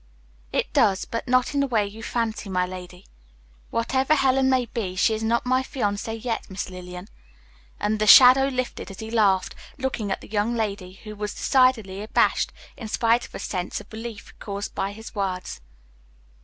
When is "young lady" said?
10.27-10.93